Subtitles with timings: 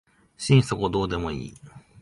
[0.35, 1.53] 心底どうでもいい